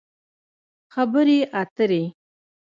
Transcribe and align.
خبرې 0.93 1.35
اترې 1.61 2.03